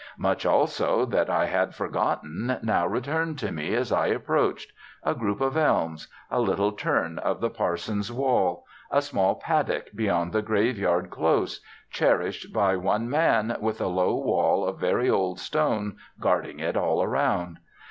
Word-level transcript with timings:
Much 0.17 0.47
also 0.47 1.05
that 1.05 1.29
I 1.29 1.45
had 1.45 1.75
forgotten 1.75 2.57
now 2.63 2.87
returned 2.87 3.37
to 3.37 3.51
me 3.51 3.75
as 3.75 3.91
I 3.91 4.07
approached 4.07 4.71
a 5.03 5.13
group 5.13 5.39
of 5.41 5.55
elms, 5.55 6.07
a 6.31 6.39
little 6.41 6.71
turn 6.71 7.19
of 7.19 7.39
the 7.39 7.51
parson's 7.51 8.11
wall, 8.11 8.65
a 8.91 9.03
small 9.03 9.35
paddock 9.35 9.93
beyond 9.95 10.33
the 10.33 10.41
graveyard 10.41 11.11
close, 11.11 11.61
cherished 11.91 12.51
by 12.51 12.75
one 12.77 13.11
man, 13.11 13.55
with 13.61 13.79
a 13.79 13.85
low 13.87 14.15
wall 14.15 14.65
of 14.67 14.79
very 14.79 15.07
old 15.07 15.39
stone 15.39 15.97
guarding 16.19 16.59
it 16.59 16.75
all 16.75 17.05
round. 17.07 17.59